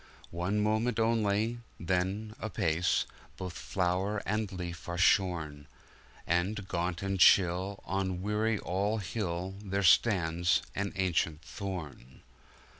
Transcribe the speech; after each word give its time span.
One 0.31 0.59
moment 0.59 0.99
only— 0.99 1.59
then, 1.79 2.33
apace, 2.39 3.05
Both 3.37 3.53
flower 3.53 4.23
and 4.25 4.51
leaf 4.51 4.89
are 4.89 4.97
shorn; 4.97 5.67
And, 6.25 6.67
gaunt 6.67 7.03
and 7.03 7.19
chill, 7.19 7.79
on 7.85 8.23
Weary 8.23 8.57
All 8.57 8.97
Hill, 8.97 9.53
There 9.63 9.83
stands 9.83 10.63
an 10.73 10.91
ancient 10.95 11.43
thorn! 11.43 12.23